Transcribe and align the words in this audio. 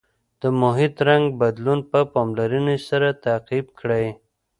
د 0.41 0.43
محیط 0.61 0.95
رنګ 1.07 1.25
بدلون 1.41 1.79
په 1.91 1.99
پاملرنې 2.13 2.77
سره 2.89 3.07
تعقیب 3.25 3.65
کړئ. 3.79 4.05